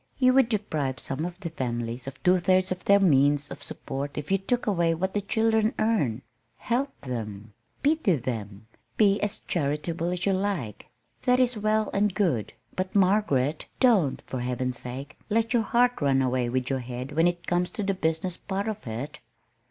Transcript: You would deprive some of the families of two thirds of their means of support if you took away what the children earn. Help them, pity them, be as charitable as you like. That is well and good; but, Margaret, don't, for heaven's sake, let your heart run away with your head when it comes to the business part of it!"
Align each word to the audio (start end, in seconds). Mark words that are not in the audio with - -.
You 0.17 0.33
would 0.33 0.49
deprive 0.49 0.99
some 0.99 1.25
of 1.25 1.39
the 1.41 1.51
families 1.51 2.07
of 2.07 2.23
two 2.23 2.39
thirds 2.39 2.71
of 2.71 2.85
their 2.85 2.99
means 2.99 3.51
of 3.51 3.61
support 3.63 4.17
if 4.17 4.31
you 4.31 4.39
took 4.39 4.65
away 4.65 4.95
what 4.95 5.13
the 5.13 5.21
children 5.21 5.75
earn. 5.77 6.23
Help 6.57 6.99
them, 7.01 7.53
pity 7.83 8.15
them, 8.15 8.65
be 8.97 9.21
as 9.21 9.41
charitable 9.47 10.09
as 10.11 10.25
you 10.25 10.33
like. 10.33 10.87
That 11.25 11.39
is 11.39 11.55
well 11.55 11.91
and 11.93 12.15
good; 12.15 12.53
but, 12.75 12.95
Margaret, 12.95 13.67
don't, 13.79 14.23
for 14.25 14.39
heaven's 14.39 14.79
sake, 14.79 15.19
let 15.29 15.53
your 15.53 15.61
heart 15.61 16.01
run 16.01 16.23
away 16.23 16.49
with 16.49 16.71
your 16.71 16.79
head 16.79 17.11
when 17.11 17.27
it 17.27 17.45
comes 17.45 17.69
to 17.69 17.83
the 17.83 17.93
business 17.93 18.37
part 18.37 18.67
of 18.67 18.87
it!" 18.87 19.19